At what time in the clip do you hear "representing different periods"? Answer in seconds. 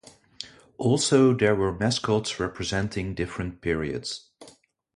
2.39-4.31